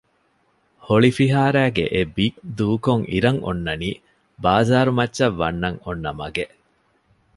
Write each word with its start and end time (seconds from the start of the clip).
ހޮޅި 0.85 1.11
ފިހާރައިގެ 1.17 1.85
އެ 1.93 2.01
ބިތް 2.15 2.39
ދޫކޮށް 2.57 3.05
އިރަށް 3.11 3.39
އޮންނަނީ 3.45 3.89
ބާޒާރުމައްޗަށް 4.43 5.37
ވަންނަން 5.39 5.77
އޮންނަ 5.85 6.11
މަގެއް 6.19 6.53